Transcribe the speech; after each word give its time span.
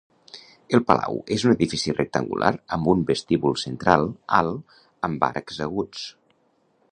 El 0.75 0.79
palau 0.91 1.19
és 1.35 1.43
un 1.49 1.51
edifici 1.55 1.93
rectangular 1.97 2.51
amb 2.79 2.89
un 2.95 3.05
vestíbul 3.11 3.55
central 3.65 4.09
alt 4.41 4.79
amb 5.09 5.27
arcs 5.31 5.61
aguts. 5.69 6.09